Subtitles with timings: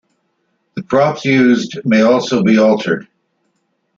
[0.75, 3.07] The props used may also be altered.